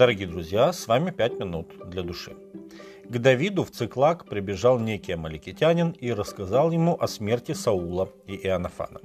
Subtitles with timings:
[0.00, 2.34] Дорогие друзья, с вами «Пять минут для души».
[3.04, 9.00] К Давиду в Циклак прибежал некий амаликитянин и рассказал ему о смерти Саула и Иоаннафана.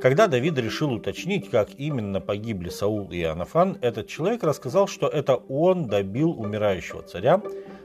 [0.00, 5.34] Когда Давид решил уточнить, как именно погибли Саул и Иоаннафан, этот человек рассказал, что это
[5.34, 7.42] он добил умирающего царя,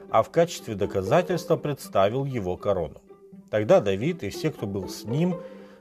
[0.08, 3.02] а в качестве доказательства представил его корону.
[3.50, 5.34] Тогда Давид и все, кто был с ним,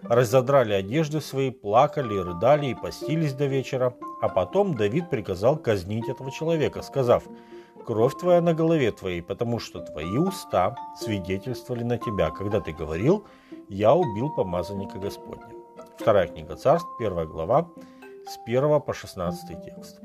[0.03, 6.31] разодрали одежды свои, плакали, рыдали и постились до вечера, а потом Давид приказал казнить этого
[6.31, 7.23] человека, сказав,
[7.85, 13.25] «Кровь твоя на голове твоей, потому что твои уста свидетельствовали на тебя, когда ты говорил,
[13.67, 15.49] я убил помазанника Господня».
[15.97, 17.67] Вторая книга Царств, первая глава,
[18.25, 19.99] с 1 по 16 текст.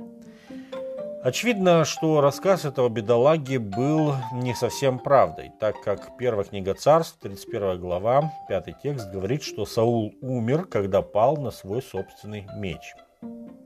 [1.24, 7.80] Очевидно, что рассказ этого бедолаги был не совсем правдой, так как первая книга Царств, 31
[7.80, 12.94] глава, 5 текст говорит, что Саул умер, когда пал на свой собственный меч.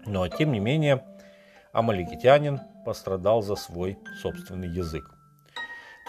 [0.06, 1.04] Но, тем не менее,
[1.72, 5.10] амаликитянин пострадал за свой собственный язык.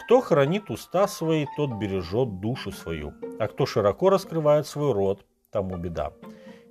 [0.03, 5.77] Кто хранит уста свои, тот бережет душу свою, а кто широко раскрывает свой рот, тому
[5.77, 6.13] беда.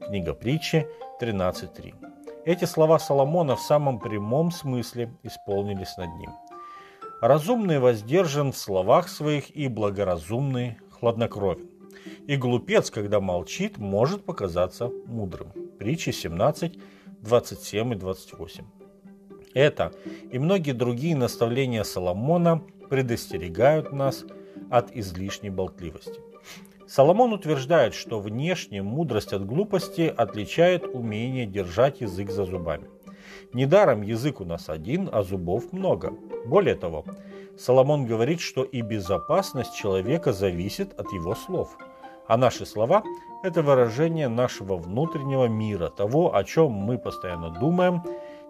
[0.07, 0.87] Книга притчи
[1.21, 2.08] 13.3.
[2.49, 6.31] Эти слова Соломона в самом прямом смысле исполнились над ним.
[7.21, 11.69] Разумный воздержан в словах своих и благоразумный хладнокровен.
[12.27, 15.53] И глупец, когда молчит, может показаться мудрым.
[15.79, 16.79] Притчи 17,
[17.21, 18.65] 27 и 28.
[19.53, 19.93] Это
[20.33, 24.25] и многие другие наставления Соломона предостерегают нас
[24.71, 26.19] от излишней болтливости.
[26.89, 32.89] Соломон утверждает, что внешне мудрость от глупости отличает умение держать язык за зубами.
[33.53, 36.15] Недаром язык у нас один, а зубов много.
[36.47, 37.05] Более того,
[37.59, 41.77] Соломон говорит, что и безопасность человека зависит от его слов.
[42.27, 43.03] А наши слова–
[43.43, 48.03] это выражение нашего внутреннего мира, того, о чем мы постоянно думаем,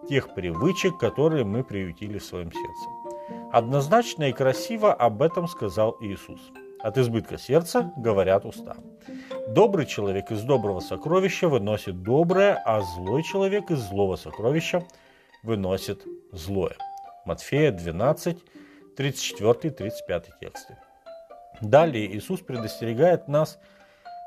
[0.09, 3.51] тех привычек, которые мы приютили в своем сердце.
[3.51, 6.41] Однозначно и красиво об этом сказал Иисус–
[6.83, 8.77] от избытка сердца говорят уста.
[9.49, 14.85] Добрый человек из доброго сокровища выносит доброе, а злой человек из злого сокровища
[15.43, 16.77] выносит злое.
[17.25, 18.39] Матфея 12,
[18.97, 20.77] 34-35 тексты.
[21.61, 23.59] Далее Иисус предостерегает нас,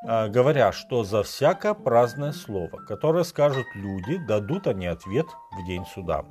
[0.06, 5.86] а, говоря, что за всякое праздное слово, которое скажут люди, дадут они ответ в день
[5.94, 6.26] суда.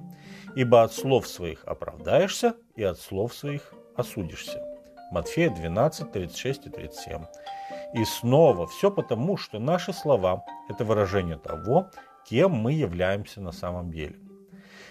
[0.54, 4.69] Ибо от слов своих оправдаешься, и от слов своих осудишься.
[5.10, 7.22] Матфея 12, 36 и 37.
[7.94, 11.90] И снова все потому, что наши слова– это выражение того,
[12.28, 14.16] кем мы являемся на самом деле.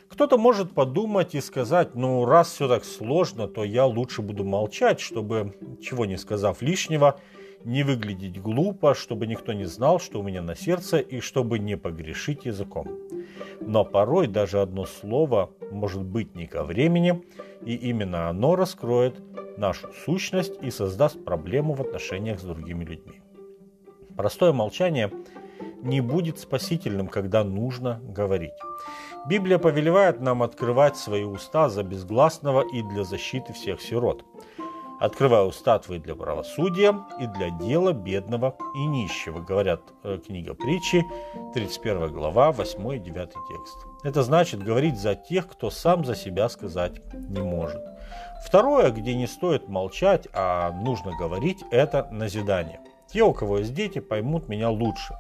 [0.09, 4.99] Кто-то может подумать и сказать, ну раз все так сложно, то я лучше буду молчать,
[4.99, 7.19] чтобы, чего не сказав лишнего,
[7.63, 11.77] не выглядеть глупо, чтобы никто не знал, что у меня на сердце, и чтобы не
[11.77, 12.87] погрешить языком.
[13.61, 17.23] Но порой даже одно слово может быть не ко времени,
[17.63, 19.21] и именно оно раскроет
[19.59, 23.21] нашу сущность и создаст проблему в отношениях с другими людьми.
[24.17, 25.11] Простое молчание
[25.81, 28.53] не будет спасительным, когда нужно говорить.
[29.27, 34.23] Библия повелевает нам открывать свои уста за безгласного и для защиты всех сирот.
[34.99, 41.05] Открывай уста твои для правосудия и для дела бедного и нищего, говорят э, книга притчи,
[41.53, 43.77] 31 глава, 8 и 9 текст.
[44.03, 47.81] Это значит говорить за тех, кто сам за себя сказать не может.
[48.45, 52.81] Второе, где не стоит молчать, а нужно говорить, это назидание.
[53.07, 55.15] Те, у кого есть дети, поймут меня лучше.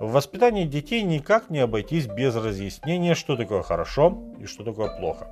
[0.00, 5.28] В воспитании детей никак не обойтись без разъяснения, что такое хорошо и что такое плохо.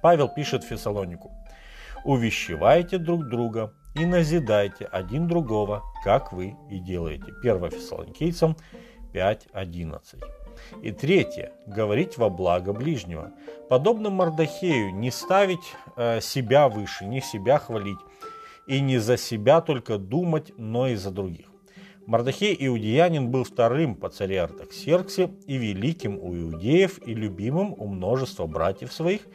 [0.00, 1.32] Павел пишет Фессалонику
[2.04, 7.32] увещевайте друг друга и назидайте один другого, как вы и делаете.
[7.42, 8.56] 1 Фессалоникийцам
[9.12, 10.22] 5.11.
[10.82, 11.52] И третье.
[11.66, 13.32] Говорить во благо ближнего.
[13.68, 17.98] Подобно Мардахею, не ставить э, себя выше, не себя хвалить.
[18.66, 21.46] И не за себя только думать, но и за других.
[22.06, 28.46] Мардахей Иудеянин был вторым по царе Артаксерксе и великим у иудеев и любимым у множества
[28.46, 29.22] братьев своих–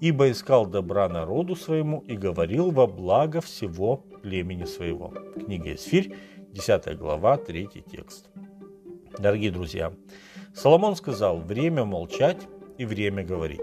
[0.00, 5.12] ибо искал добра народу своему и говорил во благо всего племени своего.
[5.34, 6.14] Книга Исфирь,
[6.52, 8.30] 10 глава, 3 текст.
[9.18, 9.92] Дорогие друзья,
[10.54, 12.38] Соломон сказал, время молчать
[12.78, 13.60] и время говорить.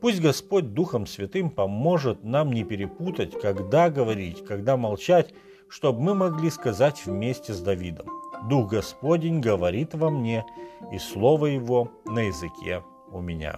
[0.00, 5.32] Пусть Господь Духом Святым поможет нам не перепутать, когда говорить, когда молчать,
[5.68, 8.06] чтобы мы могли сказать вместе с Давидом.
[8.48, 10.44] Дух Господень говорит во мне,
[10.92, 13.56] и Слово Его на языке у меня.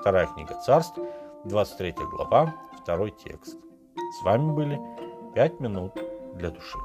[0.00, 0.98] Вторая книга Царств,
[1.44, 2.54] 23 глава,
[2.86, 3.58] 2 текст.
[4.20, 4.80] С вами были
[5.34, 5.92] 5 минут
[6.34, 6.78] для души.